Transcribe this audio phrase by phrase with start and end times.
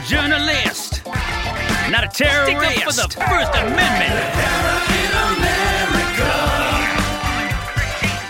[0.00, 1.04] a journalist,
[1.90, 2.60] not a terrorist.
[2.60, 4.14] Stick up for the First Amendment.
[4.96, 6.30] in America.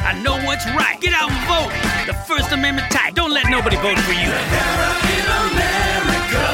[0.03, 1.01] I know what's right.
[1.01, 1.73] Get out and vote.
[2.07, 3.15] The First Amendment type.
[3.15, 4.31] Don't let nobody vote for you.
[4.31, 6.47] in America.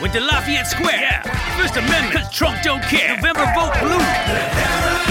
[0.00, 1.00] Went to Lafayette Square.
[1.00, 1.22] Yeah.
[1.58, 2.14] First Amendment.
[2.14, 3.16] Cause Trump don't care.
[3.16, 5.09] November vote blue.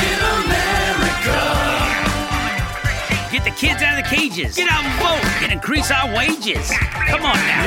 [3.40, 4.58] Get the kids out of the cages.
[4.58, 5.44] Get out and vote.
[5.44, 6.70] And increase our wages.
[7.08, 7.64] Come on now.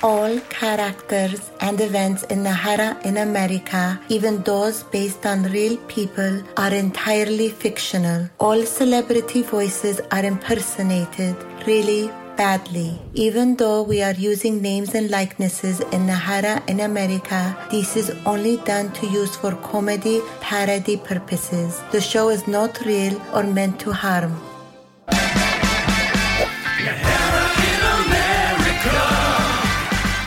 [0.00, 6.72] All characters and events in Najera in America, even those based on real people, are
[6.72, 8.30] entirely fictional.
[8.38, 11.34] All celebrity voices are impersonated,
[11.66, 12.08] really
[12.40, 12.98] badly.
[13.12, 17.40] Even though we are using names and likenesses in Najera in America,
[17.70, 21.82] this is only done to use for comedy parody purposes.
[21.92, 24.40] The show is not real or meant to harm.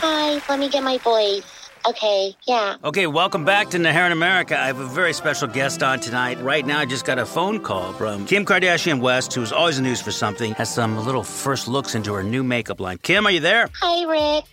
[0.06, 1.63] Hi, let me get my voice.
[1.86, 2.76] Okay, yeah.
[2.82, 4.58] Okay, welcome back to Najera in America.
[4.58, 6.40] I have a very special guest on tonight.
[6.40, 9.84] Right now, I just got a phone call from Kim Kardashian West, who's always in
[9.84, 12.96] the news for something, has some little first looks into her new makeup line.
[13.02, 13.68] Kim, are you there?
[13.82, 14.46] Hi, Rick.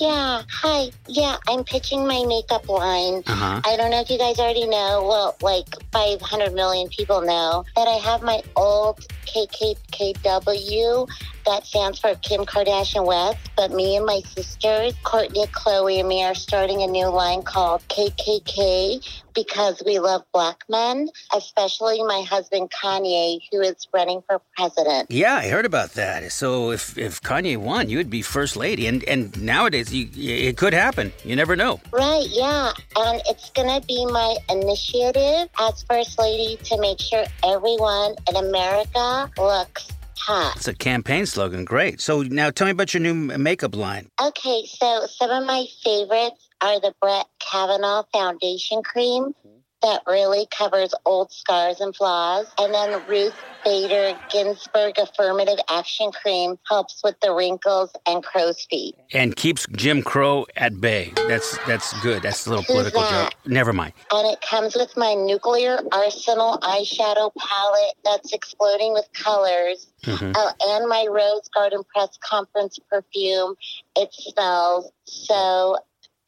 [0.00, 0.90] Yeah, hi.
[1.06, 3.22] Yeah, I'm pitching my makeup line.
[3.26, 3.60] Uh-huh.
[3.64, 7.86] I don't know if you guys already know, well, like 500 million people know, that
[7.86, 11.06] I have my old KKKW.
[11.46, 13.38] That stands for Kim Kardashian West.
[13.56, 17.82] But me and my sisters, Kourtney, Khloé, and me are starting a new line called
[17.88, 25.10] KKK because we love black men, especially my husband Kanye, who is running for president.
[25.10, 26.30] Yeah, I heard about that.
[26.32, 28.86] So if, if Kanye won, you would be first lady.
[28.86, 31.12] And and nowadays, you, it could happen.
[31.24, 31.80] You never know.
[31.92, 32.72] Right, yeah.
[32.96, 38.36] And it's going to be my initiative as First Lady to make sure everyone in
[38.36, 39.88] America looks
[40.28, 41.64] It's a campaign slogan.
[41.64, 42.00] Great.
[42.00, 44.08] So now tell me about your new makeup line.
[44.20, 49.34] Okay, so some of my favorites are the Brett Kavanaugh Foundation Cream
[49.82, 52.46] that really covers old scars and flaws.
[52.58, 53.34] And then Ruth
[53.64, 58.96] Bader Ginsburg Affirmative Action Cream helps with the wrinkles and crow's feet.
[59.12, 61.12] And keeps Jim Crow at bay.
[61.28, 62.22] That's that's good.
[62.22, 63.32] That's a little political joke.
[63.46, 63.92] Never mind.
[64.10, 69.86] And it comes with my nuclear arsenal eyeshadow palette that's exploding with colors.
[70.04, 70.34] Mhm.
[70.36, 73.54] Oh, and my Rose Garden press conference perfume.
[73.96, 75.76] It smells so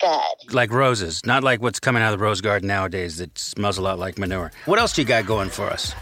[0.04, 0.54] good.
[0.54, 3.82] Like roses, not like what's coming out of the rose garden nowadays that smells a
[3.82, 4.53] lot like manure.
[4.66, 5.94] What else do you got going for us?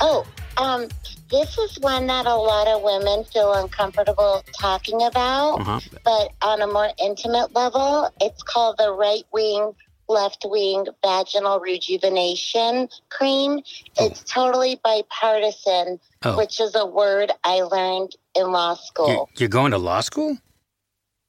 [0.00, 0.26] Oh,
[0.56, 0.88] um,
[1.30, 5.80] this is one that a lot of women feel uncomfortable talking about, Uh-huh.
[6.04, 9.72] but on a more intimate level, it's called the right wing,
[10.08, 13.60] left wing vaginal rejuvenation cream.
[13.98, 16.36] It's totally bipartisan, Oh.
[16.36, 19.30] which is a word I learned in law school.
[19.36, 20.36] you're going to law school?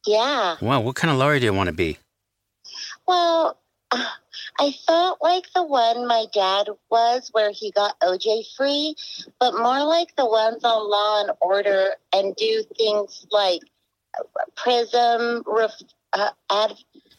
[0.05, 0.57] yeah.
[0.61, 1.97] Wow, what kind of lawyer do you want to be?
[3.07, 3.59] Well,
[4.59, 8.95] I felt like the one my dad was, where he got OJ free,
[9.39, 13.61] but more like the ones on Law and Order and do things like
[14.55, 15.71] PRISM, ref,
[16.13, 16.73] uh, ad,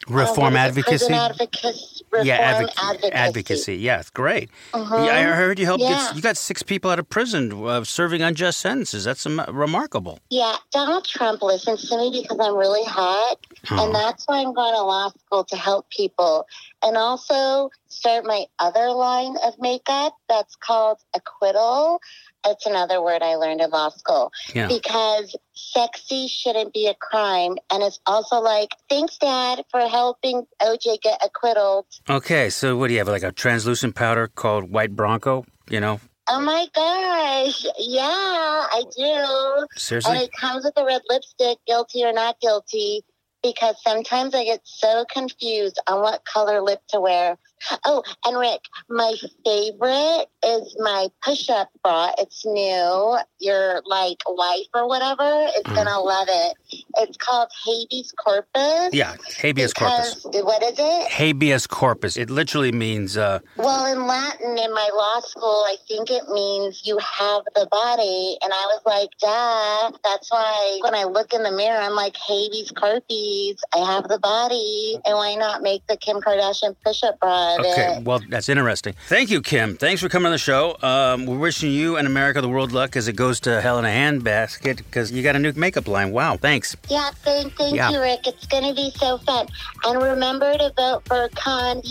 [0.08, 0.60] Reform uh, it?
[0.60, 1.12] advocacy?
[1.14, 3.12] Advocacy, reform yeah, advoc- advocacy.
[3.12, 3.76] advocacy.
[3.76, 4.50] Yeah, it's great.
[4.72, 5.06] Mhm.
[5.06, 6.08] Yeah, I heard you helped Yeah.
[6.08, 9.04] get you got six people out of prison uh, serving unjust sentences.
[9.04, 10.18] That's um, remarkable.
[10.30, 13.38] Yeah, Donald Trump listens to me because I'm really hot,
[13.70, 13.84] Oh.
[13.84, 16.46] and that's why I'm going to law school to help people,
[16.82, 22.00] and also start my other line of makeup that's called acquittal.
[22.46, 24.68] It's another word I learned in law school Yeah.
[24.68, 31.00] because sexy shouldn't be a crime, and it's also like thanks, Dad, for helping OJ
[31.00, 31.84] get acquitted.
[32.10, 33.08] Okay, so what do you have?
[33.08, 35.44] Like a translucent powder called White Bronco?
[35.70, 39.66] You know, Oh my gosh, yeah, I do.
[39.76, 40.12] seriously?
[40.14, 43.02] And it comes with a red lipstick, guilty or not guilty,
[43.42, 47.38] because sometimes I get so confused on what color lip to wear.
[47.84, 49.14] Oh, and Rick, my
[49.44, 52.12] favorite is my push up bra.
[52.18, 53.18] It's new.
[53.40, 55.74] Your like wife or whatever is Mm.
[55.74, 56.54] gonna love it.
[56.98, 58.90] It's called habeas corpus.
[58.92, 60.24] yeah, habeas corpus.
[60.24, 61.10] What is it?
[61.10, 62.16] Habeas corpus.
[62.16, 66.82] It literally means uh, Well, in Latin, in my law school, I think it means
[66.84, 68.36] you have the body.
[68.42, 69.98] And I was like, duh.
[70.04, 73.62] That's why when I look in the mirror, I'm like, habeas corpus.
[73.74, 74.98] I have the body.
[75.06, 77.53] And why not make the Kim Kardashian push up bra?
[77.60, 78.02] About Okay, it.
[78.04, 78.94] well, that's interesting.
[79.08, 79.76] Thank you, Kim.
[79.76, 80.76] Thanks for coming on the show.
[80.82, 83.84] Um, we're wishing you and America the world luck as it goes to hell in
[83.84, 86.12] a handbasket because you got a new makeup line.
[86.12, 86.76] Wow, thanks.
[86.88, 87.90] Yeah, thank, thank Yeah.
[87.90, 88.26] you, Rick.
[88.26, 89.46] It's going to be so fun.
[89.84, 91.82] And remember to vote for Kanye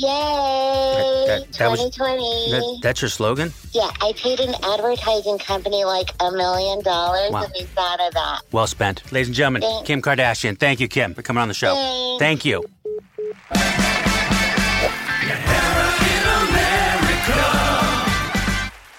[1.27, 2.51] That- that- that was- 2020.
[2.51, 3.53] That, that's your slogan?
[3.71, 7.43] yeah, I paid an advertising company like a million dollars Wow.
[7.43, 8.41] and we thought of that.
[8.51, 9.01] Well spent.
[9.11, 9.87] Ladies and gentlemen, Thanks.
[9.87, 10.59] Kim Kardashian.
[10.59, 11.73] Thank you, Kim, for coming on the show.
[12.19, 12.19] Thanks.
[12.19, 12.63] Thank you.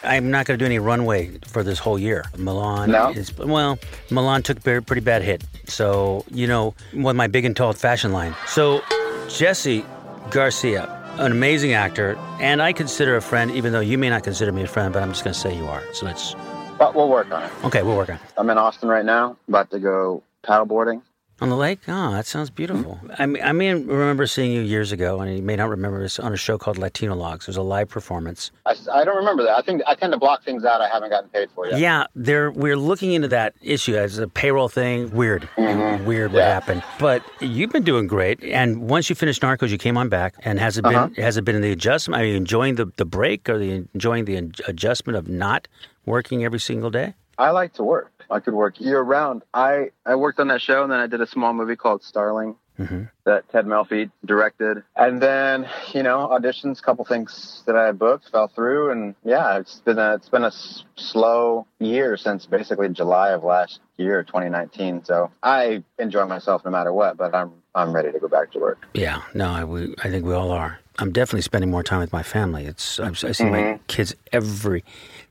[0.04, 2.24] I'm not going to do any runway for this whole year.
[2.36, 3.10] Milan No?
[3.10, 3.78] is well.
[4.10, 8.12] Milan took a pretty bad hit, so you know, with my big and tall fashion
[8.12, 8.34] line.
[8.46, 8.82] So
[9.28, 9.84] Jesse
[10.30, 10.84] Garcia,
[11.18, 14.62] an amazing actor, and I consider a friend, even though you may not consider me
[14.62, 15.82] a friend, but I'm just going to say you are.
[15.92, 16.34] So let's.
[16.78, 17.52] But we'll work on it.
[17.64, 18.16] Okay, we'll work on.
[18.16, 18.22] it.
[18.36, 21.02] I'm in Austin right now, about to go paddleboarding.
[21.40, 21.80] On the lake?
[21.88, 23.00] Oh, that sounds beautiful.
[23.18, 26.20] I, mean, I may remember seeing you years ago, and you may not remember this
[26.20, 27.40] on a show called Latinologues.
[27.42, 28.52] It was a live performance.
[28.64, 29.56] I, I don't remember that.
[29.58, 31.80] I think I tend to block things out I haven't gotten paid for yet.
[31.80, 35.10] Yeah, there we're looking into that issue as a payroll thing.
[35.10, 36.84] Weird, weird what happened.
[37.00, 40.34] But you've been doing great, and once you finished Narcos, you came on back.
[40.44, 41.08] And has it been Uh-huh.
[41.20, 42.22] has it been the adjustment?
[42.22, 44.36] Are you enjoying the the break, or the enjoying the
[44.68, 45.66] adjustment of not
[46.06, 47.14] working every single day?
[47.36, 48.12] I like to work.
[48.30, 49.42] I could work year round.
[49.52, 52.56] I, I worked on that show and then I did a small movie called Starling
[52.78, 53.08] Mhm.
[53.24, 54.82] that Ted Melfi directed.
[54.96, 58.90] And then, you know, auditions, couple things that I booked fell through.
[58.90, 63.44] And yeah, it's been a, it's been a s- slow year since basically July of
[63.44, 65.04] last year, 2019.
[65.04, 68.58] So I enjoy myself no matter what, but I'm, I'm ready to go back to
[68.58, 68.84] work.
[68.92, 70.80] Yeah, no, I, we, I think we all are.
[70.98, 72.66] I'm definitely spending more time with my family.
[72.66, 74.82] It's I, I see my kids every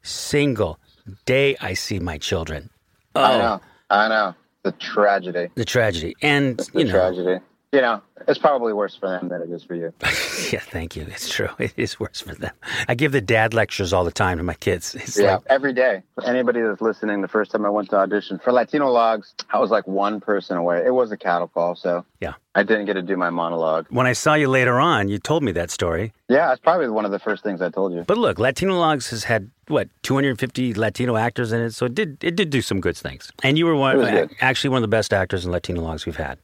[0.01, 0.79] single
[1.25, 1.57] day.
[1.59, 2.69] I see my children.
[3.15, 3.61] Oh, I know.
[3.89, 4.35] I know.
[4.63, 5.49] The tragedy.
[5.55, 7.43] the tragedy, and The you know, tragedy.
[7.73, 9.91] You know, it's probably worse for them than it is for you.
[10.53, 11.07] yeah, thank you.
[11.09, 11.49] It's true.
[11.59, 12.51] It is worse for them.
[12.87, 14.93] I give the dad lectures all the time to my kids.
[15.01, 16.03] It's Yeah, like, every day.
[16.23, 19.87] Anybody that's listening, the first time I went to audition for Latinologues, I was like
[19.87, 20.83] one person away.
[20.85, 22.33] It was a cattle call, so Yeah.
[22.53, 23.87] I didn't get to do my monologue.
[23.89, 26.13] when I saw you later on, you told me that story.
[26.29, 28.03] Yeah, it's probably one of the first things I told you.
[28.05, 32.35] But look, Latinologues has had what 250 Latino actors in it, so it did it
[32.35, 33.31] did do some good things.
[33.41, 34.29] And you were one, It was good.
[34.41, 36.37] actually one of the best actors in Latinologues we've had.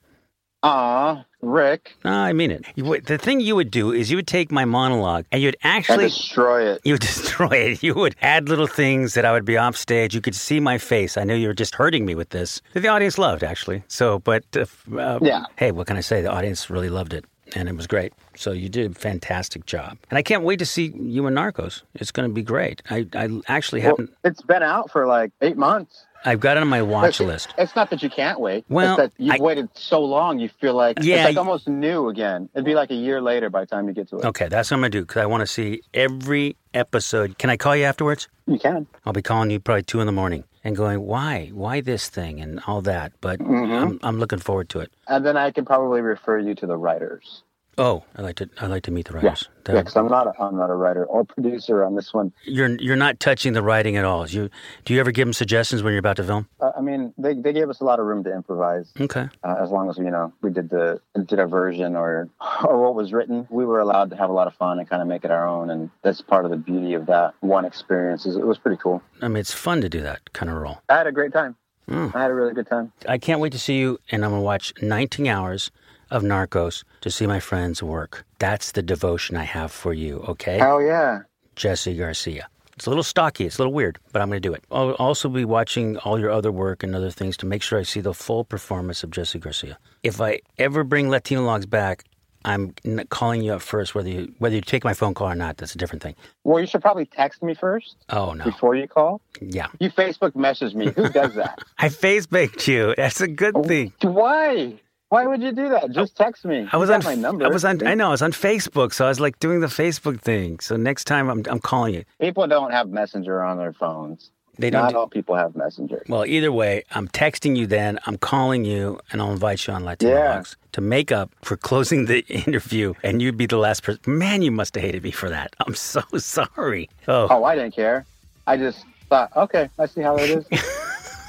[0.62, 2.66] Aw, Rick, No, I mean it.
[2.76, 5.56] You would, the thing you would do is you would take my monologue and you'd
[5.64, 6.82] actually destroy it.
[6.84, 7.82] you would destroy it.
[7.82, 10.14] You would add little things that I would be off stage.
[10.14, 11.16] You could see my face.
[11.16, 12.62] I knew you were just hurting me with this.
[12.74, 13.84] The audience loved actually.
[13.88, 14.66] So, but uh,
[14.98, 15.44] uh, Yeah.
[15.56, 16.22] Hey, what can I say?
[16.22, 17.24] The audience really loved it,
[17.56, 18.14] and it was great.
[18.36, 21.82] So you did a fantastic job, and I can't wait to see you in Narcos.
[21.96, 22.82] It's going to be great.
[22.90, 24.14] I, I actually Well, haven't.
[24.24, 26.06] it's been out for like eight months.
[26.26, 27.54] I've got it on my watch It's- list.
[27.58, 28.66] It's not that you can't wait.
[28.68, 31.68] Well, it's that you've I- waited so long, you feel like Yeah, it's like almost
[31.70, 32.50] new again.
[32.54, 34.26] It'd be like a year later by the time you get to it.
[34.26, 37.38] Okay, that's what I'm going to do because I want to see every episode.
[37.38, 38.28] Can I call you afterwards?
[38.48, 38.86] You can.
[39.06, 42.40] I'll be calling you probably two in the morning and going, why, why this thing
[42.42, 43.14] and all that.
[43.22, 43.74] But Mm-hmm.
[43.74, 44.92] I'm, I'm looking forward to it.
[45.08, 47.44] And then I can probably refer you to the writers.
[47.78, 49.48] Oh, I like to, I like to meet the writers.
[49.68, 52.34] Yeah, because I'm not, a, I'm not a writer or producer on this one.
[52.44, 54.28] You're, you're not touching the writing at all.
[54.28, 54.50] You,
[54.84, 56.48] do you ever give them suggestions when you're about to film?
[56.60, 58.92] Uh, I mean, they, they gave us a lot of room to improvise.
[59.00, 59.30] Okay.
[59.44, 62.30] Uh, as long as you know we did the did a version or
[62.64, 65.02] or what was written, we were allowed to have a lot of fun and kind
[65.02, 65.70] of make it our own.
[65.70, 68.26] And that's part of the beauty of that one experience.
[68.26, 69.02] Is it was pretty cool.
[69.22, 70.82] I mean, it's fun to do that kind of role.
[70.90, 71.56] I had a great time.
[71.90, 72.14] Mm.
[72.16, 72.92] I had a really good time.
[73.08, 75.72] I can't wait to see you, and I'm going to watch 19 hours
[76.12, 78.26] of Narcos to see my friends work.
[78.40, 80.58] That's the devotion I have for you, okay?
[80.58, 81.22] Hell yeah!
[81.56, 82.48] Jesse Garcia.
[82.76, 84.64] It's a little stocky, it's a little weird, but I'm going to do it.
[84.72, 87.84] I'll also be watching all your other work and other things to make sure I
[87.84, 89.78] see the full performance of Jesse Garcia.
[90.02, 92.06] If I ever bring Latinologues back,
[92.46, 92.74] I'm
[93.10, 95.58] calling you up first, whether you whether you take my phone call or not.
[95.58, 96.16] That's a different thing.
[96.46, 99.20] Well, you should probably text me first Oh no, before you call.
[99.42, 99.68] yeah.
[99.82, 100.92] You Facebook message me.
[100.92, 101.60] Who does that?
[101.78, 102.94] I Facebooked you.
[102.96, 103.92] That's a good oh, thing.
[104.04, 104.80] Why?
[105.10, 105.92] Why would you do that?
[105.92, 106.68] Just text me.
[106.72, 107.46] I was on my number.
[107.46, 107.86] I was on.
[107.86, 110.60] I know I was on Facebook, so I was like doing the Facebook thing.
[110.60, 112.04] So next time I'm I'm calling you.
[112.22, 114.30] People don't have Messenger on their phones.
[114.60, 114.84] They don't.
[114.84, 116.04] Not do- all people have Messenger.
[116.10, 119.86] Well, either way, I'm texting you then, I'm calling you, and I'll invite you on
[119.86, 120.44] Latino Yeah.
[120.74, 124.02] To make up for closing the interview, and you'd be the last person.
[124.06, 125.56] Man, you must have hated me for that.
[125.66, 126.90] I'm so sorry.
[127.08, 128.06] Oh, Oh, I didn't care.
[128.46, 130.46] I just thought, okay, I see how it is.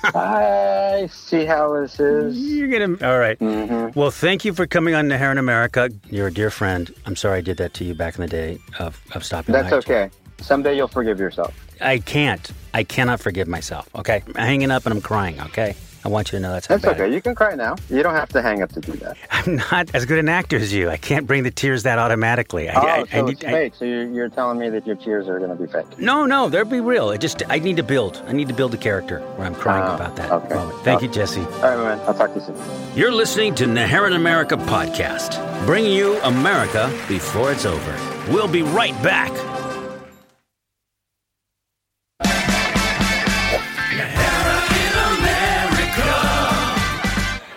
[0.03, 2.39] I see how this is.
[2.39, 3.07] you're to.
[3.07, 3.39] All right.
[3.39, 3.99] Mm-hmm.
[3.99, 5.91] Well, thank you for coming on Hair in America.
[6.09, 6.93] You're a dear friend.
[7.07, 9.73] I'm sorry I did that to you back in the day of, of stopping That's
[9.73, 10.11] okay.
[10.41, 11.55] Someday you'll forgive yourself.
[11.81, 12.51] I can't.
[12.73, 14.23] I cannot forgive myself, okay?
[14.29, 15.75] I'm hanging up and I'm crying, okay?
[16.05, 17.13] I want you to know that's That's okay.
[17.13, 17.77] You can cry now.
[17.91, 19.17] You don't have to hang up to do that.
[19.31, 20.89] I'm not as good an actor as you.
[20.89, 22.69] I can't bring the tears that automatically.
[22.71, 23.75] I, Oh, I, so I need, it's fake.
[23.75, 25.99] So you're, you're telling me that your tears are going to be fake.
[25.99, 27.11] no, no, they'll be real.
[27.11, 28.23] I just I need to build.
[28.27, 30.55] I need to build a character where I'm crying Ah, about that okay.
[30.55, 30.79] moment.
[30.85, 31.05] Thank Oh.
[31.05, 31.41] you, Jesse.
[31.41, 32.01] All right, man.
[32.07, 32.57] I'll talk to you soon.
[32.97, 37.97] You're listening to Najera in America podcast, bringing you America before it's over.
[38.33, 39.31] We'll be right back.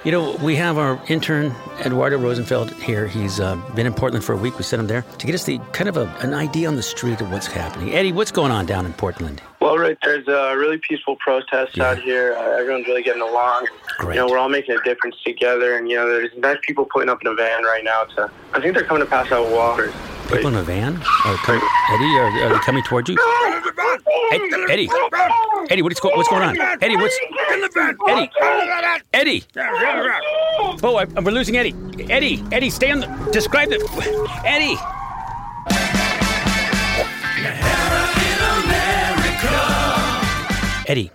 [0.03, 3.07] You know, we have our intern Eduardo Rosenfeld here.
[3.07, 4.57] He's uh, been in Portland for a week.
[4.57, 6.83] We sent him there to get us the kind of a, an idea on the
[6.83, 7.93] street of what's happening.
[7.93, 9.41] Eddie, what's going on down in Portland?
[9.62, 11.91] Well, right, there's a really peaceful protest Yeah.
[11.91, 12.33] out here.
[12.38, 13.67] Uh, everyone's really getting along.
[13.98, 14.15] Great.
[14.15, 17.07] You know, we're all making a difference together, and you know, there's nice people putting
[17.10, 18.03] up in a van right now.
[18.03, 19.93] To I think they're coming to pass out water.
[20.31, 20.95] People in a van?
[21.25, 21.61] Are coming,
[21.91, 23.17] Eddie, are, are they coming towards you?
[24.31, 24.89] Ed, Eddie,
[25.69, 26.59] Eddie, what's, go, what's going on?
[26.81, 27.17] Eddie, what's
[28.07, 28.31] Eddie?
[29.13, 29.43] Eddie!
[30.83, 31.75] Oh, I, we're losing Eddie.
[32.09, 33.29] Eddie, Eddie, stay on the.
[33.31, 33.77] Describe the.
[34.45, 34.77] Eddie.
[40.87, 41.11] Eddie,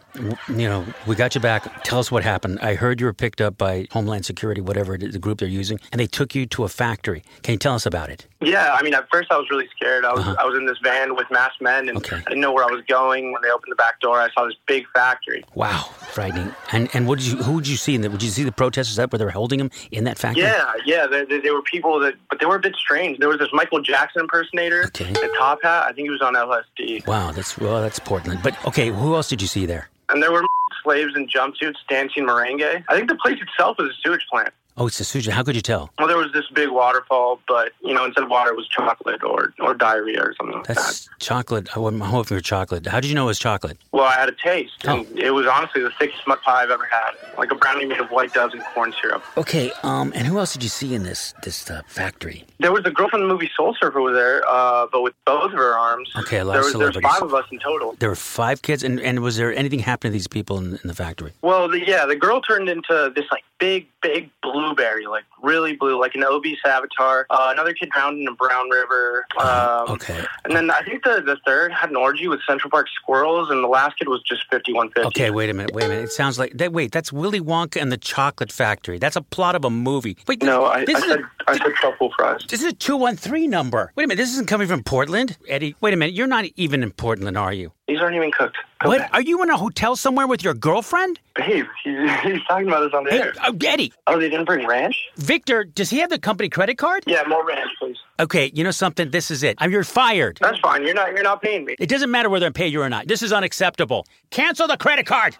[0.48, 1.84] you know, we got you back.
[1.84, 2.58] Tell us what happened.
[2.60, 5.48] I heard you were picked up by Homeland Security, whatever it is, the group they're
[5.48, 7.22] using, and they took you to a factory.
[7.42, 8.26] Can you tell us about it?
[8.40, 10.04] Yeah, I mean, at first I was really scared.
[10.04, 12.14] I was I was in this van with masked men, and Uh-huh.
[12.14, 12.16] Okay.
[12.24, 13.32] I didn't know where I was going.
[13.32, 15.44] When they opened the back door, I saw this big factory.
[15.54, 16.54] Wow, frightening.
[16.72, 17.36] And and what did you?
[17.42, 17.94] Who did you see?
[17.96, 18.96] In the, did you see the protesters?
[18.96, 20.44] That where they were holding them in that factory?
[20.44, 23.18] Yeah, yeah, they, they, they were people that, but they were a bit strange.
[23.18, 25.12] There was this Michael Jackson impersonator, Okay.
[25.12, 25.84] the top hat.
[25.84, 28.40] I think he was on LSD, Wow, that's well, that's Portland.
[28.42, 29.88] But okay, who else did you see there?
[30.18, 30.44] And there were
[30.82, 32.84] slaves in jumpsuits dancing merengue.
[32.88, 34.52] I think the place itself is a sewage plant.
[34.78, 35.30] Oh, it's a Suja.
[35.30, 35.90] How could you tell?
[35.98, 39.22] Well, there was this big waterfall, but you know, instead of water, it was chocolate
[39.24, 40.76] or or diarrhea or something like that.
[40.76, 41.76] That's chocolate.
[41.76, 42.86] I wasn't hoping for chocolate.
[42.86, 43.76] How did you know it was chocolate?
[43.92, 45.16] Well, I had a taste, and Oh.
[45.16, 48.10] it was honestly the thickest mud pie I've ever had, like a brownie made of
[48.10, 49.22] white doves and corn syrup.
[49.36, 52.44] Okay, um, and who else did you see in this this uh, factory?
[52.60, 55.44] There was the girl from the movie Soul Surfer was there, uh, but with both
[55.46, 56.08] of her arms.
[56.16, 57.10] Okay, a lot there of was there's celebrities.
[57.18, 57.96] five of us in total.
[57.98, 60.86] There were five kids, and, and was there anything happening to these people in, in
[60.88, 61.32] the factory?
[61.42, 65.98] Well, the, yeah, the girl turned into this like big, big blueberry, like really blue,
[66.00, 67.26] like an obese avatar.
[67.30, 69.26] Uh, another kid drowned in a brown river.
[69.40, 70.24] Um, okay.
[70.44, 73.62] And then I think the, the third had an orgy with Central Park squirrels, and
[73.62, 75.06] the last kid was just 5150.
[75.08, 76.04] Okay, wait a minute, wait a minute.
[76.04, 76.72] It sounds like that.
[76.72, 78.98] Wait, that's Willy Wonka and the Chocolate Factory.
[78.98, 80.16] That's a plot of a movie.
[80.26, 82.44] Wait, No, I, this I is said a, I said truffle fries.
[82.48, 83.92] this is a two one three number.
[83.96, 85.74] Wait a minute, this isn't coming from Portland, Eddie.
[85.80, 87.72] Wait a minute, you're not even in Portland, are you?
[87.88, 88.58] These aren't even cooked.
[88.80, 88.98] Go What?
[88.98, 89.10] back.
[89.14, 91.18] Are you in a hotel somewhere with your girlfriend?
[91.34, 93.32] Babe, he's, he's talking about us on the Hey, air.
[93.42, 94.94] uh, Eddie, Oh, they didn't bring ranch?
[95.16, 97.04] Victor, does he have the company credit card?
[97.06, 97.96] Yeah, more ranch, please.
[98.20, 99.10] Okay, you know something?
[99.10, 99.56] This is it.
[99.58, 100.38] I'm, you're fired.
[100.40, 100.84] That's fine.
[100.84, 101.12] You're not.
[101.12, 101.76] You're not paying me.
[101.78, 103.06] It doesn't matter whether I'm pay you or not.
[103.08, 104.06] This is unacceptable.
[104.30, 105.36] Cancel the credit card.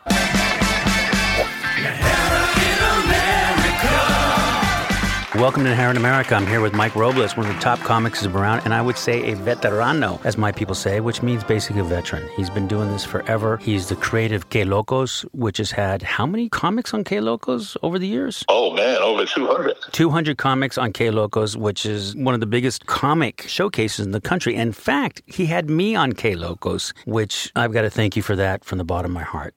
[5.39, 6.35] Welcome to Inherent America.
[6.35, 9.31] I'm here with Mike Robles, one of the top comics around, and I would say
[9.31, 12.29] a veterano, as my people say, which means basically a veteran.
[12.37, 13.57] He's been doing this forever.
[13.59, 18.01] He's the creative K Locos, which has had how many comics on K Locos over
[18.01, 18.45] the years?
[18.49, 19.77] Oh man, over 200.
[19.93, 24.21] 200 comics on K Locos, which is one of the biggest comic showcases in the
[24.21, 24.57] country.
[24.57, 28.35] In fact, he had me on K Locos, which I've got to thank you for
[28.35, 29.55] that from the bottom of my heart.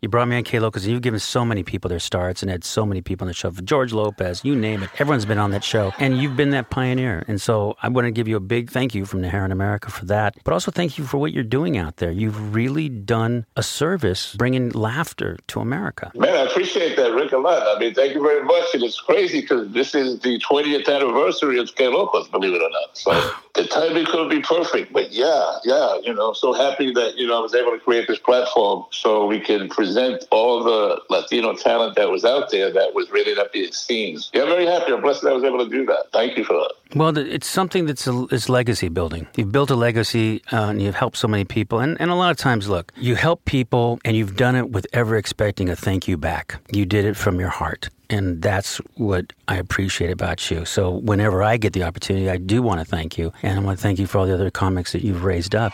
[0.00, 2.50] You brought me on K Locos, and you've given so many people their starts and
[2.50, 3.50] had so many people on the show.
[3.50, 4.91] George Lopez, you name it.
[4.98, 7.24] Everyone's been on that show, and you've been that pioneer.
[7.26, 9.90] And so I want to give you a big thank you from Najera in America
[9.90, 12.10] for that, but also thank you for what you're doing out there.
[12.10, 16.12] You've really done a service bringing laughter to America.
[16.14, 17.62] Man, I appreciate that, Rick, a lot.
[17.74, 18.74] I mean, thank you very much.
[18.74, 22.96] And it's crazy because this is the 20th anniversary of Locos, believe it or not.
[22.96, 24.92] So the timing could be perfect.
[24.92, 28.08] But yeah, yeah, you know, so happy that, you know, I was able to create
[28.08, 32.94] this platform so we can present all the Latino talent that was out there that
[32.94, 34.18] was really not being seen.
[34.34, 34.81] Yeah, I'm very happy.
[34.88, 36.06] I'm blessed that I was able to do that.
[36.12, 36.72] Thank you for that.
[36.94, 39.26] Well, it's something that's a, it's legacy building.
[39.36, 41.80] You've built a legacy uh, and you've helped so many people.
[41.80, 44.86] And, and a lot of times, look, you help people and you've done it with
[44.92, 46.60] ever expecting a thank you back.
[46.70, 47.88] You did it from your heart.
[48.10, 50.66] And that's what I appreciate about you.
[50.66, 53.32] So whenever I get the opportunity, I do want to thank you.
[53.42, 55.72] And I want to thank you for all the other comics that you've raised up.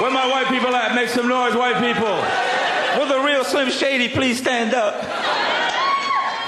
[0.00, 0.96] Where my white people at?
[0.96, 2.16] Make some noise, white people.
[2.98, 4.94] Will the real Slim Shady please stand up?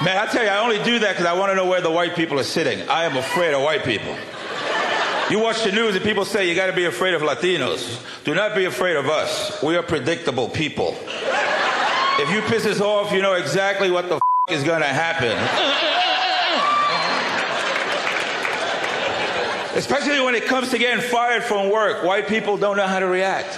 [0.05, 1.91] Man, I tell you, I only do that because I want to know where the
[1.91, 2.89] white people are sitting.
[2.89, 4.15] I am afraid of white people.
[5.29, 8.01] You watch the news and people say you got to be afraid of Latinos.
[8.23, 9.61] Do not be afraid of us.
[9.61, 10.97] We are predictable people.
[12.21, 15.37] If you piss us off, you know exactly what the f- is going to happen.
[19.77, 22.05] Especially when it comes to getting fired from work.
[22.05, 23.57] White people don't know how to react.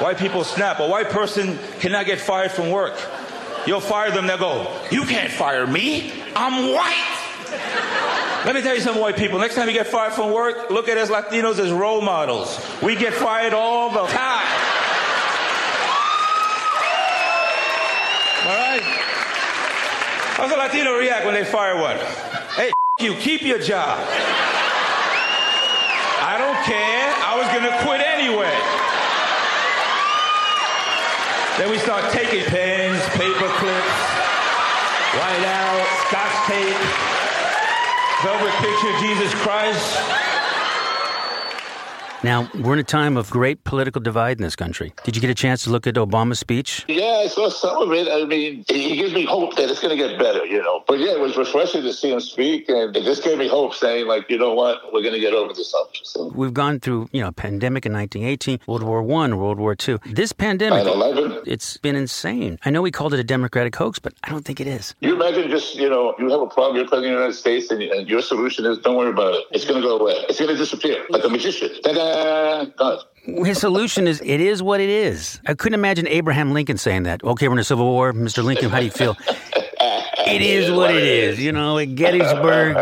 [0.00, 0.80] White people snap.
[0.80, 2.94] A white person cannot get fired from work.
[3.66, 6.12] You'll fire them, they'll go, You can't fire me.
[6.34, 7.16] I'm white.
[8.44, 9.40] Let me tell you something, white people.
[9.40, 12.60] Next time you get fired from work, look at us Latinos as role models.
[12.80, 14.46] We get fired all the time.
[18.46, 18.82] All right?
[20.36, 21.96] How's a Latino react when they fire one?
[22.54, 22.70] Hey,
[23.00, 23.98] you, keep your job.
[26.22, 27.14] I don't care.
[27.24, 28.85] I was going to quit anyway.
[31.58, 33.98] Then we start taking pens, paper clips,
[35.16, 36.76] white out, scotch tape,
[38.22, 40.35] velvet picture of Jesus Christ.
[42.26, 44.92] Now, we're in a time of great political divide in this country.
[45.04, 46.84] Did you get a chance to look at Obama's speech?
[46.88, 48.08] Yeah, I saw some of it.
[48.08, 50.82] I mean, he gives me hope that it's going to get better, you know.
[50.88, 53.74] But yeah, it was refreshing to see him speak, and it just gave me hope,
[53.74, 55.72] saying like, you know what, we're going to get over this.
[56.02, 56.32] So.
[56.34, 60.00] We've gone through, you know, a pandemic in 1918, World War One, World War Two.
[60.04, 61.44] This pandemic, 9/11.
[61.46, 62.58] it's been insane.
[62.64, 64.96] I know we called it a democratic hoax, but I don't think it is.
[64.98, 67.70] You imagine just, you know, you have a problem, you're president of the United States,
[67.70, 69.44] and, and your solution is don't worry about it.
[69.52, 70.14] It's going to go away.
[70.28, 71.70] It's going to disappear like a magician.
[71.84, 72.15] Ta-da!
[72.76, 72.98] Gone.
[73.44, 75.40] His solution is it is what it is.
[75.46, 77.24] I couldn't imagine Abraham Lincoln saying that.
[77.24, 78.12] Okay, we're in a civil war.
[78.12, 78.44] Mr.
[78.44, 79.16] Lincoln, how do you feel?
[80.26, 81.38] It is what it is.
[81.40, 82.76] You know, at Gettysburg,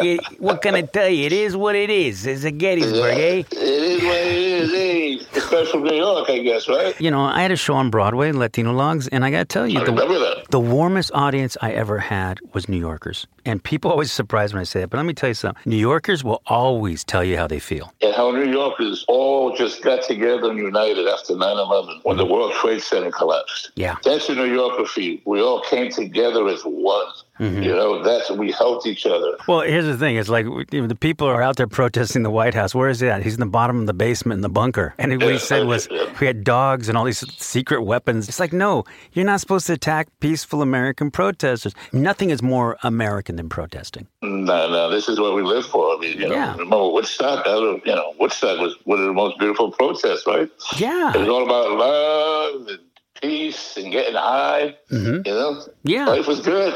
[0.00, 1.26] it, what can I tell you?
[1.26, 2.24] It is what it is.
[2.24, 3.42] It's a Gettysburg, eh?
[3.52, 4.32] It is what it
[4.72, 5.37] is, eh?
[5.48, 6.98] Especially from New York, I guess, right?
[7.00, 9.80] You know, I had a show on Broadway, Latinologues, and I got to tell you,
[9.80, 13.26] I remember the warmest audience I ever had was New Yorkers.
[13.46, 15.62] And people always surprise when I say it, but let me tell you something.
[15.64, 17.92] New Yorkers will always tell you how they feel.
[18.02, 22.52] and how New Yorkers all just got together and united after 9-11 when the World
[22.60, 23.70] Trade Center collapsed.
[23.74, 23.96] Yeah.
[24.04, 25.18] That's a New Yorker feel.
[25.24, 27.06] We all came together as one.
[27.38, 27.62] Mm-hmm.
[27.62, 29.36] You know, that's we helped each other.
[29.46, 32.74] Well, here's the thing: it's like the people are out there protesting the White House.
[32.74, 33.22] Where is he at?
[33.22, 34.94] He's in the bottom of the basement in the bunker.
[34.98, 36.12] And what he said was, yeah.
[36.20, 38.28] we had dogs and all these secret weapons.
[38.28, 41.74] It's like, no, you're not supposed to attack peaceful American protesters.
[41.92, 44.06] Nothing is more American than protesting.
[44.22, 45.94] No, no, this is what we live for.
[45.94, 46.52] I mean, you know, Yeah.
[46.52, 47.44] remember Woodstock?
[47.44, 50.50] Don't, you know, Woodstock was one of the most beautiful protests, right?
[50.76, 51.12] Yeah.
[51.14, 52.78] It was all about love and
[53.20, 54.76] peace and getting high.
[54.90, 55.70] You know, Mm-hmm.
[55.84, 56.06] Yeah.
[56.06, 56.74] life was good.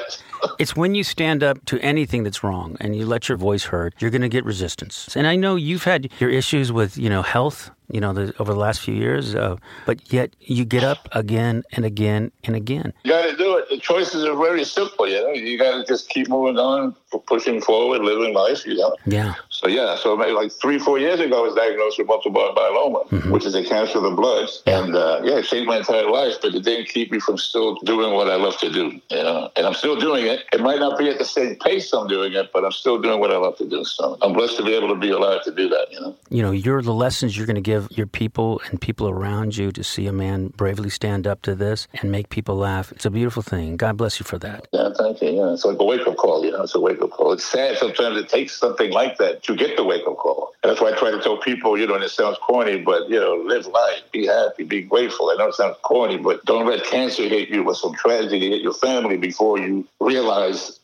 [0.59, 3.95] It's when you stand up to anything that's wrong and you let your voice heard,
[3.99, 5.15] you're going to get resistance.
[5.17, 8.53] And I know you've had your issues with, you know, health, you know, the, over
[8.53, 9.57] the last few years, uh,
[9.87, 12.93] but yet you get up again and again and again.
[13.05, 13.69] You got to do it.
[13.71, 15.07] The choices are very simple.
[15.09, 18.65] You know, you got to just keep moving on, pushing forward, living life.
[18.67, 18.97] You know.
[19.05, 19.35] Yeah.
[19.51, 23.09] So yeah, so maybe like three, four years ago, I was diagnosed with multiple myeloma,
[23.13, 23.31] Mm-hmm.
[23.31, 26.35] which is a cancer of the blood, and uh, yeah, it changed my entire life.
[26.41, 29.51] But it didn't keep me from still doing what I love to do, you know.
[29.57, 30.32] And I'm still doing it.
[30.53, 33.21] It might not be at the same pace I'm doing it, but I'm still doing
[33.21, 33.85] what I love to do.
[33.85, 36.17] So I'm blessed to be able to be alive to do that, you know.
[36.31, 39.73] You know, you're the lessons you're going to give your people and people around you
[39.73, 42.93] to see a man bravely stand up to this and make people laugh.
[42.93, 43.77] It's a beautiful thing.
[43.77, 44.67] God bless you for that.
[44.73, 45.31] Yeah, thank you.
[45.31, 46.45] Yeah, it's like a wake up call.
[46.45, 47.33] You know, it's a wake up call.
[47.33, 50.53] It's sad sometimes it takes something like that to get the wake up call.
[50.63, 53.09] And that's why I try to tell people, you know, and it sounds corny, but
[53.09, 55.31] you know, live life, be happy, be grateful.
[55.31, 58.63] I know it sounds corny, but don't let cancer hit you or some tragedy hit
[58.63, 60.22] your family before you realize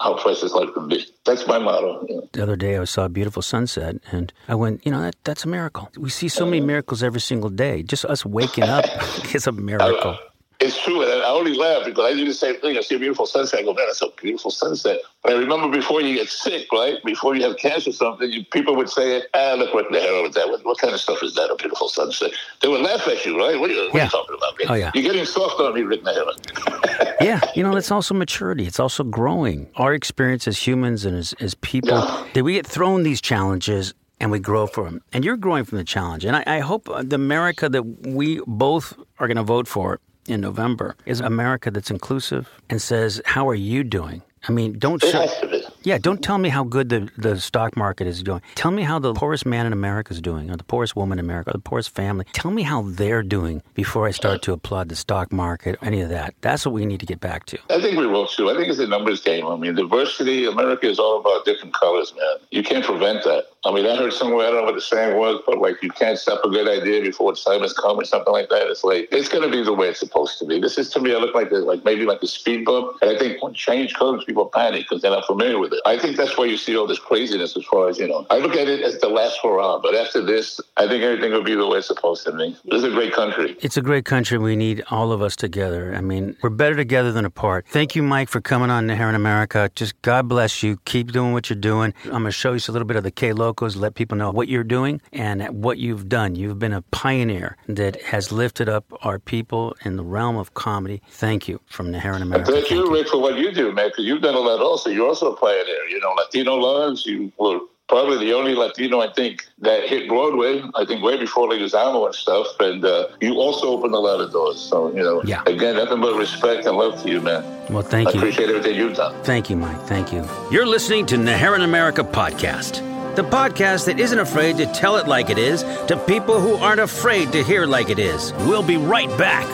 [0.01, 1.07] how precious life can be.
[1.25, 2.07] That's my motto.
[2.09, 2.29] Know.
[2.33, 5.45] The other day I saw a beautiful sunset and I went, you know, that, that's
[5.45, 5.91] a miracle.
[5.97, 7.83] We see so many miracles every single day.
[7.83, 8.85] Just us waking up
[9.35, 10.19] is a miracle.
[10.61, 12.77] It's true, and I only laugh because I do the same thing.
[12.77, 13.61] I see a beautiful sunset.
[13.61, 14.99] I go, man, that's a beautiful sunset.
[15.23, 16.97] But I remember before you get sick, right?
[17.05, 20.27] Before you have cancer or something, you, people would say, ah, look what the hell
[20.27, 20.49] is that?
[20.49, 22.33] What, what kind of stuff is that, a beautiful sunset?
[22.61, 23.59] They would laugh at you, right?
[23.61, 24.55] What are you, what are you talking about?
[24.69, 24.91] Oh, yeah.
[24.95, 27.05] You're getting soft on me, Rick Najera.
[27.21, 28.67] Yeah, you know, it's also maturity.
[28.67, 29.69] It's also growing.
[29.77, 32.01] Our experience as humans and as, as people,
[32.35, 35.03] that we get thrown these challenges and we grow from them.
[35.13, 36.25] And you're growing from the challenge.
[36.25, 40.01] And I, I hope uh, the America that we both are going to vote for
[40.27, 44.23] in November is America that's inclusive and says, How are you doing?
[44.49, 45.65] I mean, don't show, has to be.
[45.83, 48.43] Yeah, don't tell me how good the, the stock market is doing.
[48.55, 51.25] Tell me how the poorest man in America is doing, or the poorest woman in
[51.25, 52.25] America, or the poorest family.
[52.33, 56.09] Tell me how they're doing before I start to applaud the stock market, any of
[56.11, 56.35] that.
[56.41, 57.59] That's what we need to get back to.
[57.71, 58.51] I think we will too.
[58.51, 59.47] I think it's a numbers game.
[59.47, 62.47] I mean, diversity, America is all about different colors, man.
[62.51, 63.45] You can't prevent that.
[63.65, 65.91] I mean, I heard somewhere, I don't know what the saying was, but like you
[65.91, 68.69] can't stop a good idea before its time has come or something like that.
[68.69, 70.61] It's like, it's going to be the way it's supposed to be.
[70.61, 72.99] This is to me, I look like, like maybe like a speed bump.
[73.03, 75.81] And I think when change comes, people panic because they're not familiar with it.
[75.87, 78.39] I think that's why you see all this craziness as far as, you know, I
[78.39, 79.79] look at it as the last hurrah.
[79.81, 82.57] But after this, I think everything will be the way it's supposed to be.
[82.65, 83.57] This is a great country.
[83.61, 84.39] It's a great country.
[84.39, 85.95] We need all of us together.
[85.95, 87.67] I mean, we're better together than apart.
[87.69, 89.71] Thank you, Mike, for coming on here in America.
[89.75, 90.79] Just God bless you.
[90.85, 91.95] Keep doing what you're doing.
[92.05, 94.31] I'm going to show you a little bit of the K Locos, let people know
[94.31, 96.35] what you're doing and what you've done.
[96.35, 101.01] You've been a pioneer that has lifted up our people in the realm of comedy.
[101.11, 102.53] Thank you from Heron And America.
[102.53, 104.91] thank you, Rick, for what you do, man, because you've done a lot also.
[104.91, 105.58] You're also a pioneer.
[105.89, 110.85] You know, Latinologues, you were probably the only Latino, I think, that hit Broadway, I
[110.85, 112.47] think way before Leguizamo and stuff.
[112.61, 114.61] And uh, you also opened a lot of doors.
[114.61, 115.43] So, you know, Yeah.
[115.47, 117.43] again, nothing but respect and love to you, man.
[117.71, 118.19] Well, thank I you.
[118.19, 119.15] appreciate everything you've done.
[119.25, 119.81] Thank you, Mike.
[119.87, 120.29] Thank you.
[120.51, 122.85] You're listening to Najera in America Podcast,
[123.17, 126.81] the podcast that isn't afraid to tell it like it is to people who aren't
[126.81, 128.33] afraid to hear like it is.
[128.47, 129.47] We'll be right back.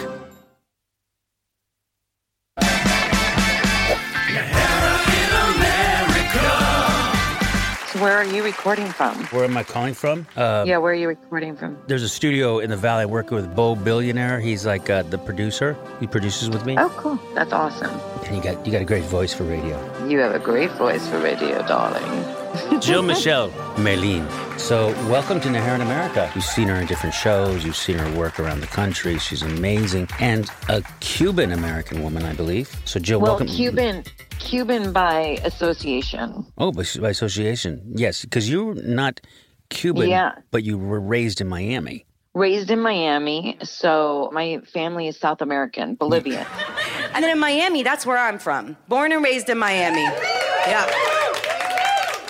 [8.04, 9.16] Where are you recording from?
[9.28, 10.26] Where am I calling from?
[10.36, 11.78] Uh, yeah, where are you recording from?
[11.86, 14.40] There's a studio in the Valley working with Bo Billionaire.
[14.40, 15.74] He's like uh, the producer.
[16.00, 16.76] He produces with me.
[16.78, 17.18] Oh, cool.
[17.34, 17.98] That's awesome.
[18.26, 19.78] And you got you got a great voice for radio.
[20.06, 22.43] You have a great voice for radio, darling.
[22.80, 24.28] Jill Michelle Merlin.
[24.58, 26.30] So, welcome to Najera in America.
[26.34, 27.64] You've seen her in different shows.
[27.64, 29.18] You've seen her work around the country.
[29.18, 32.70] She's amazing and a Cuban American woman, I believe.
[32.84, 33.48] So, Jill, Well, welcome.
[33.48, 34.04] Cuban,
[34.38, 36.46] Cuban by association.
[36.56, 39.20] Oh, by, by association, yes, because you're not
[39.70, 40.32] Cuban, Yeah.
[40.52, 42.06] but you were raised in Miami.
[42.34, 46.46] Raised in Miami, so my family is South American, Bolivian.
[47.14, 48.76] And then in Miami, that's where I'm from.
[48.88, 50.02] Born and raised in Miami.
[50.02, 50.90] Yeah.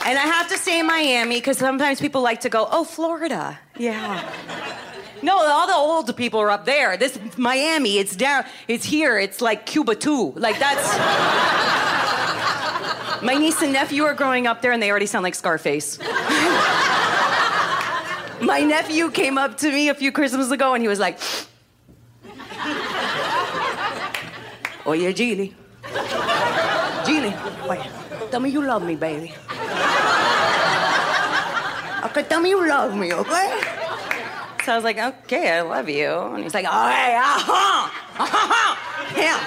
[0.06, 3.58] And I have to say Miami because sometimes people like to go, oh, Florida.
[3.78, 4.30] Yeah.
[5.22, 6.98] No, all the old people are up there.
[6.98, 9.18] This Miami, it's down, it's here.
[9.18, 10.32] It's like Cuba too.
[10.36, 10.98] Like that's.
[13.22, 15.98] My niece and nephew are growing up there, and they already sound like Scarface.
[18.42, 21.18] My nephew came up to me a few Christmases ago, and he was like,
[24.86, 25.54] Oye, Gilly.
[27.06, 27.34] Gilly,
[27.68, 27.88] oye,
[28.30, 29.32] tell me you love me, baby.
[32.04, 33.60] Okay, tell me you love me, okay?
[34.64, 36.08] So I was like, okay, I love you.
[36.08, 37.88] And he's like, oh, hey, uh-huh,
[38.22, 39.40] uh-huh, yeah.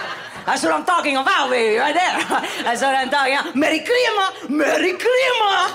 [0.46, 2.18] That's what I'm talking about, baby, right there.
[2.64, 3.56] That's what I'm talking about.
[3.56, 5.70] Merry Christmas, Merry Christmas.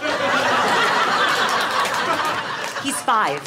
[2.83, 3.43] He's five.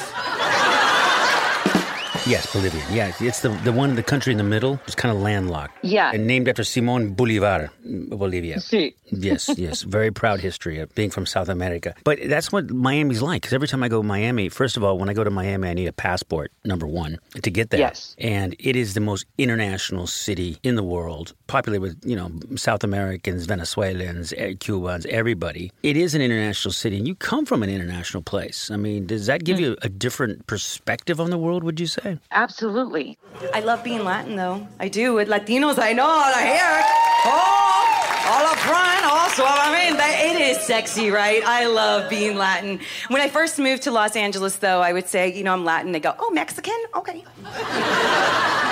[2.27, 2.83] Yes, Bolivian.
[2.91, 4.79] Yeah, it's the the one in the country in the middle.
[4.87, 5.77] It's kind of landlocked.
[5.83, 6.09] Yeah.
[6.11, 8.57] and named after Simon Bolivar, Bolivia.
[8.57, 8.95] Sí.
[9.11, 9.83] yes, yes.
[9.83, 11.93] Very proud history of being from South America.
[12.03, 13.43] But that's what Miami's like.
[13.43, 15.69] Because every time I go to Miami, first of all, when I go to Miami,
[15.69, 17.79] I need a passport, number one, to get there.
[17.79, 18.15] Yes.
[18.17, 22.83] And it is the most international city in the world, populated with, you know, South
[22.83, 25.71] Americans, Venezuelans, eh, Cubans, everybody.
[25.83, 26.97] It is an international city.
[26.97, 28.71] And you come from an international place.
[28.71, 32.14] I mean, does that give you a different perspective on the world, would you say?
[32.31, 33.17] Absolutely.
[33.53, 34.67] I love being Latin, though.
[34.79, 35.13] I do.
[35.13, 36.07] With Latinos, I know.
[36.07, 36.85] I hear it.
[37.27, 39.05] Oh, all up front.
[39.05, 41.43] Also, I mean, it is sexy, right?
[41.45, 42.79] I love being Latin.
[43.09, 45.91] When I first moved to Los Angeles, though, I would say, you know, I'm Latin.
[45.91, 46.77] They go, oh, Mexican?
[46.95, 47.23] Okay.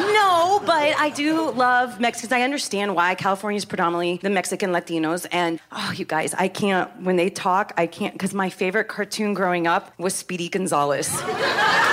[0.00, 2.32] No, but I do love Mexicans.
[2.32, 5.26] I understand why California is predominantly the Mexican Latinos.
[5.30, 9.34] And oh, you guys, I can't, when they talk, I can't, because my favorite cartoon
[9.34, 11.10] growing up was Speedy Gonzalez.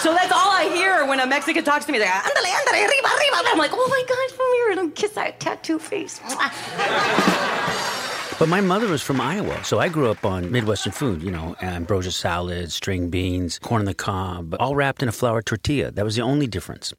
[0.00, 1.98] So that's all I hear when a Mexican talks to me.
[1.98, 3.36] They're like, andale, andale, arriba, arriba.
[3.48, 6.20] I'm like, oh my gosh, come here and kiss that tattoo face.
[8.40, 11.54] But my mother was from Iowa, so I grew up on Midwestern food, you know,
[11.60, 15.90] ambrosia salad, string beans, corn on the cob, all wrapped in a flour tortilla.
[15.90, 16.94] That was the only difference.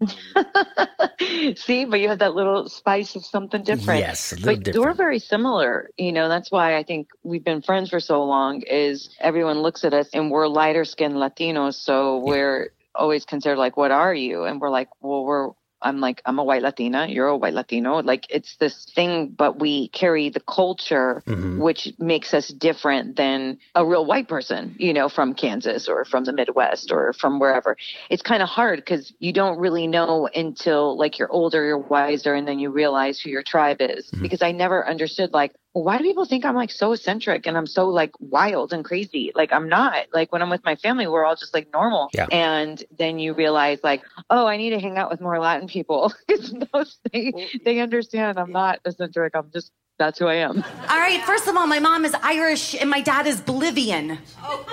[1.55, 4.01] See, but you have that little spice of something different.
[4.01, 4.85] Yes, a little but different.
[4.85, 5.89] we're very similar.
[5.97, 8.61] You know, that's why I think we've been friends for so long.
[8.61, 13.77] Is everyone looks at us and we're lighter skinned Latinos, so we're always considered like,
[13.77, 15.49] "What are you?" And we're like, "Well, we're."
[15.83, 17.07] I'm like, I'm a white Latina.
[17.07, 18.03] You're a white Latino.
[18.03, 21.59] Like it's this thing, but we carry the culture, Mm-hmm.
[21.59, 26.25] which makes us different than a real white person, you know, from Kansas or from
[26.25, 27.77] the Midwest or from wherever.
[28.11, 32.35] It's kind of hard because you don't really know until like you're older, you're wiser,
[32.35, 34.05] and then you realize who your tribe is.
[34.05, 34.21] Mm-hmm.
[34.21, 37.67] Because I never understood like, why do people think I'm like so eccentric and I'm
[37.67, 39.31] so like wild and crazy?
[39.35, 40.07] Like I'm not.
[40.13, 42.09] Like when I'm with my family, we're all just like normal.
[42.13, 42.27] Yeah.
[42.31, 46.13] And then you realize like, oh, I need to hang out with more Latin people.
[46.29, 49.33] 'Cause those they they understand I'm not eccentric.
[49.35, 50.63] I'm just that's who I am.
[50.89, 54.17] All right, first of all, my mom is Irish and my dad is Bolivian.
[54.41, 54.65] Oh.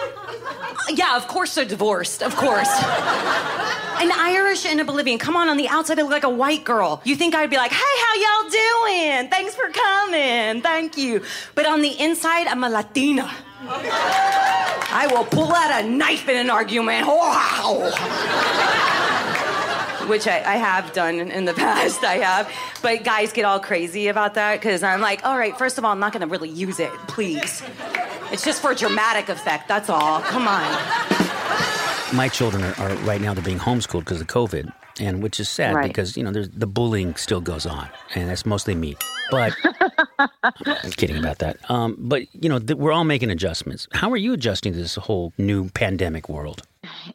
[0.88, 2.70] Yeah, of course they're divorced, of course.
[4.00, 5.18] An Irish and a Bolivian.
[5.18, 7.02] Come on, on the outside, I look like a white girl.
[7.04, 9.28] You think I'd be like, hey, how y'all doing?
[9.28, 10.62] Thanks for coming.
[10.62, 11.22] Thank you.
[11.54, 13.30] But on the inside, I'm a Latina.
[13.64, 14.88] Oh.
[14.90, 17.06] I will pull out a knife in an argument.
[17.06, 17.92] Wow.
[20.08, 22.50] Which I, I have done in the past, I have.
[22.82, 25.92] But guys get all crazy about that because I'm like, all right, first of all,
[25.92, 27.62] I'm not gonna really use it, please.
[28.32, 29.68] It's just for dramatic effect.
[29.68, 30.20] That's all.
[30.22, 30.64] Come on.
[32.14, 35.48] My children are, are right now they're being homeschooled because of COVID, and which is
[35.48, 35.88] sad Right.
[35.88, 38.96] because you know there's, the bullying still goes on, and that's mostly me.
[39.30, 39.52] But
[40.18, 41.58] I'm kidding about that.
[41.70, 43.86] Um, but you know th- we're all making adjustments.
[43.92, 46.62] How are you adjusting to this whole new pandemic world?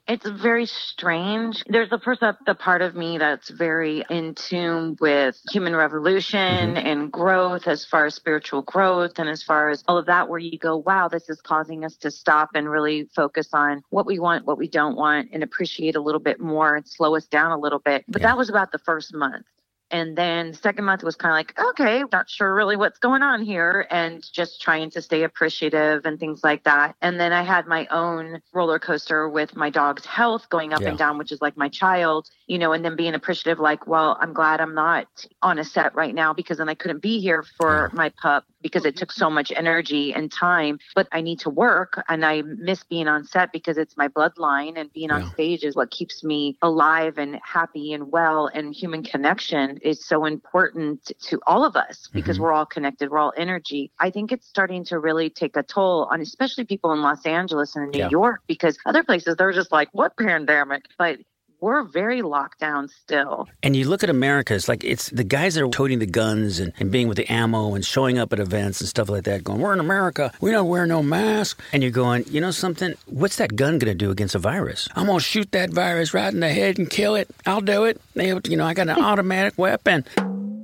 [0.05, 1.63] It's very strange.
[1.65, 6.85] There's the first the part of me that's very in tune with human revolution mm-hmm.
[6.85, 10.39] and growth as far as spiritual growth and as far as all of that where
[10.39, 14.19] you go, wow, this is causing us to stop and really focus on what we
[14.19, 17.51] want, what we don't want and appreciate a little bit more and slow us down
[17.51, 18.03] a little bit.
[18.07, 19.45] But that was about the first month.
[19.93, 23.43] And then second month was kind of like, okay, not sure really what's going on
[23.43, 26.95] here and just trying to stay appreciative and things like that.
[27.01, 30.89] And then I had my own roller coaster with my dog's health going up Yeah.
[30.89, 34.17] and down, which is like my child, you know, and then being appreciative, like, well,
[34.19, 35.07] I'm glad I'm not
[35.43, 38.85] on a set right now because then I couldn't be here for my pup because
[38.85, 40.79] it took so much energy and time.
[40.95, 44.79] But I need to work and I miss being on set because it's my bloodline
[44.79, 48.47] and being on stage is what keeps me alive and happy and well.
[48.47, 52.43] And human connection is so important to all of us because mm-hmm.
[52.43, 53.11] we're all connected.
[53.11, 53.91] We're all energy.
[53.99, 57.75] I think it's starting to really take a toll on especially people in Los Angeles
[57.75, 58.09] and New Yeah.
[58.09, 60.85] York because other places they're just like, what pandemic?
[60.97, 61.19] But
[61.63, 63.47] we're very locked down still.
[63.63, 66.59] And you look at America, it's like it's the guys that are toting the guns
[66.59, 69.45] and, and being with the ammo and showing up at events and stuff like that,
[69.45, 71.61] going, We're in America, we don't wear no mask.
[71.71, 72.95] And you're going, you know something?
[73.05, 74.89] What's that gun gonna do against a virus?
[74.93, 77.29] I'm gonna shoot that virus right in the head and kill it.
[77.45, 78.01] I'll do it.
[78.13, 80.03] You know, I got an automatic weapon.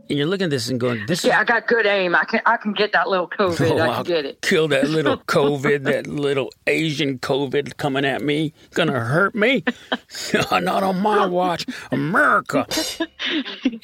[0.10, 2.16] And you're looking at this and going, This Yeah, I got good aim.
[2.16, 3.60] I can I can get that little COVID.
[3.70, 4.42] Oh, I Oh, I'll get it.
[4.42, 8.54] Kill that little COVID, that little Asian COVID coming at me.
[8.74, 9.64] Gonna hurt me?
[10.52, 11.66] Not on my watch.
[11.92, 12.66] America.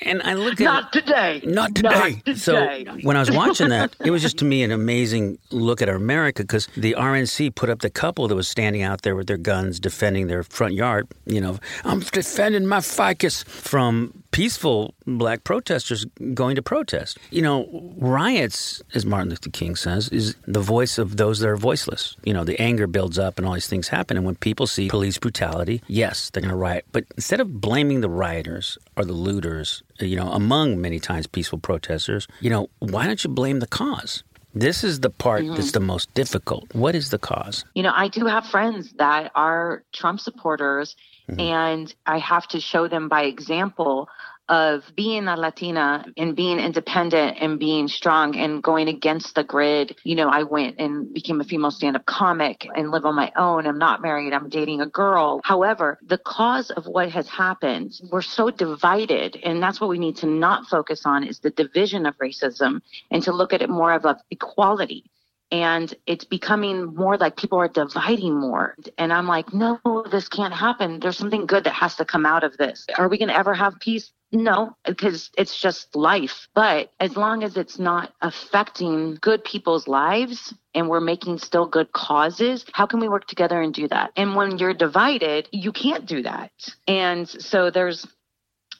[0.02, 1.42] And I look at Not today.
[1.44, 2.22] Not today.
[2.26, 3.02] Not So today.
[3.04, 6.44] when I was watching that, it was just to me an amazing look at America
[6.44, 9.80] because the RNC put up the couple that was standing out there with their guns
[9.80, 11.08] defending their front yard.
[11.26, 17.17] You know, I'm defending my ficus from peaceful black protesters going to protest.
[17.32, 21.56] You know, riots, as Martin Luther King says, is the voice of those that are
[21.56, 22.17] voiceless.
[22.26, 24.17] You know, the anger builds up and all these things happen.
[24.17, 26.84] And when people see police brutality, yes, they're going to riot.
[26.91, 31.60] But instead of blaming the rioters or the looters, you know, among many times peaceful
[31.60, 34.24] protesters, you know, why don't you blame the cause?
[34.54, 35.56] This is the part Mhm.
[35.56, 36.74] that's the most difficult.
[36.74, 37.63] What is the cause?
[37.74, 40.95] You know, I do have friends that are Trump supporters,
[41.30, 41.40] Mm-hmm.
[41.40, 44.10] and I have to show them by example
[44.48, 49.98] of being a Latina and being independent and being strong and going against the grid.
[50.04, 53.32] You know, I went and became a female stand up comic and live on my
[53.36, 53.66] own.
[53.66, 55.42] I'm not married, I'm dating a girl.
[55.44, 60.18] However, the cause of what has happened, we're so divided, and that's what we need
[60.18, 63.94] to not focus on is the division of racism and to look at it more
[63.94, 65.06] of a equality
[65.51, 68.75] and it's becoming more like people are dividing more.
[68.97, 69.79] And I'm like, no,
[70.12, 70.99] this can't happen.
[70.99, 72.86] There's something good that has to come out of this.
[72.97, 74.12] Are we going to ever have peace?
[74.31, 76.47] No, because it's just life.
[76.55, 81.91] But as long as it's not affecting good people's lives and we're making still good
[81.93, 84.12] causes, how can we work together and do that?
[84.17, 86.51] And when you're divided, you can't do that.
[86.88, 88.05] And so there's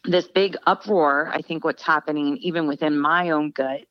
[0.04, 3.82] this big uproar, I think what's happening even within my own gut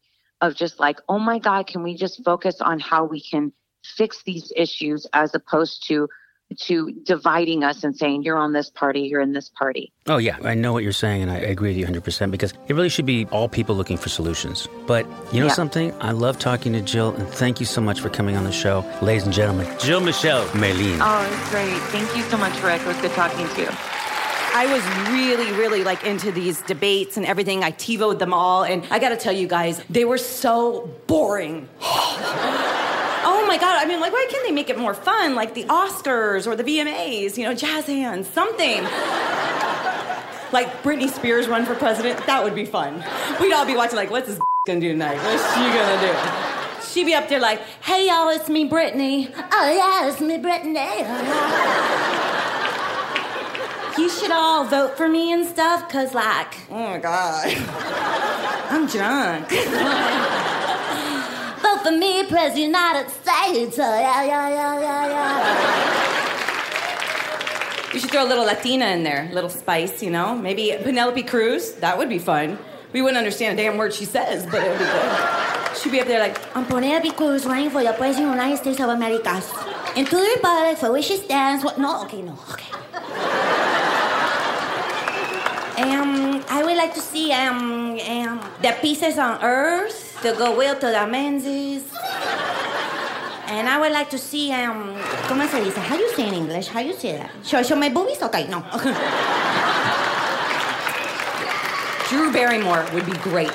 [0.40, 3.52] of just like, oh my God, can we just focus on how we can
[3.84, 6.08] fix these issues as opposed to
[6.58, 9.92] to dividing us and saying you're on this party, you're in this party.
[10.06, 12.74] Oh, yeah, I know what you're saying, and I agree with you 100% because it
[12.74, 14.68] really should be all people looking for solutions.
[14.86, 15.52] But you know Yeah.
[15.54, 15.92] something?
[16.00, 18.84] I love talking to Jill, and thank you so much for coming on the show.
[19.00, 21.00] Ladies and gentlemen, Jill Michelle Merlin.
[21.00, 21.80] Oh, it's great.
[21.90, 22.82] Thank you so much, Rick.
[22.82, 23.93] It was good talking to you.
[24.56, 27.64] I was really, really like into these debates and everything.
[27.64, 31.68] I TiVoed them all, and I gotta tell you guys, they were so boring.
[31.80, 33.82] oh my god!
[33.82, 36.62] I mean, like, why can't they make it more fun, like the Oscars or the
[36.62, 37.36] VMAs?
[37.36, 38.84] You know, jazz hands, something.
[40.52, 43.04] like Britney Spears run for president, that would be fun.
[43.40, 44.38] We'd all be watching, like, what's this
[44.68, 45.16] gonna do tonight?
[45.16, 46.86] What's she gonna do?
[46.92, 49.32] She'd be up there like, hey y'all, it's me, Britney.
[49.34, 50.76] Oh yeah, it's me, Britney.
[50.76, 51.02] Oh,
[52.22, 52.33] yeah.
[53.98, 57.46] You should all vote for me and stuff, cause like, oh my god,
[58.70, 59.48] I'm drunk.
[61.62, 63.78] vote for me, President United States.
[63.78, 66.04] Oh, yeah, yeah, yeah, yeah, yeah.
[67.92, 70.34] You should throw a little Latina in there, a little spice, you know?
[70.36, 71.74] Maybe Penelope Cruz.
[71.74, 72.58] That would be fun.
[72.92, 75.76] We wouldn't understand a damn word she says, but it would be good.
[75.76, 78.56] She'd be up there like, I'm Penelope Cruz running for the President of the United
[78.58, 79.42] States of America.
[79.96, 81.64] And to the Republic for which she stands.
[81.64, 81.78] What?
[81.78, 82.74] No, okay, no, okay.
[85.76, 90.86] Um, I would like to see um, um, the pieces on Earth, the goodwill to
[90.86, 91.82] the Menzies,
[93.46, 94.94] And I would like to see, um,
[95.28, 95.76] ¿cómo se dice?
[95.76, 96.66] How do you say in English?
[96.68, 97.30] How do you say that?
[97.44, 98.22] Show, show my boobies?
[98.22, 98.60] Okay, no.
[102.08, 103.52] Drew Barrymore would be great.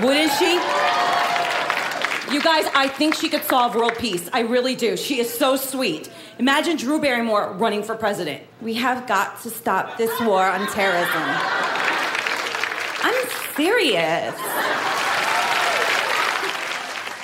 [0.00, 0.58] Wouldn't she?
[2.32, 4.28] You guys, I think she could solve world peace.
[4.32, 4.96] I really do.
[4.96, 6.10] She is so sweet.
[6.38, 8.42] Imagine Drew Barrymore running for president.
[8.62, 11.22] We have got to stop this war on terrorism.
[13.02, 14.34] I'm serious.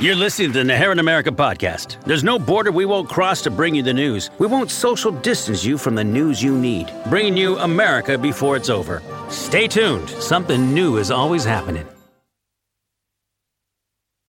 [0.01, 2.01] You're listening to the Najera in America podcast.
[2.05, 4.31] There's no border we won't cross to bring you the news.
[4.38, 8.71] We won't social distance you from the news you need, bringing you America before it's
[8.71, 9.03] over.
[9.29, 10.09] Stay tuned.
[10.09, 11.87] Something new is always happening.